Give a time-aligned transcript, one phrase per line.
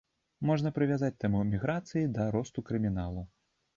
[0.49, 3.21] Можна прывязаць тэму міграцыі да росту крыміналу.